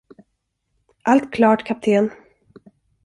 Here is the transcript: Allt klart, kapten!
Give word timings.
Allt 1.03 1.31
klart, 1.31 1.63
kapten! 1.63 2.09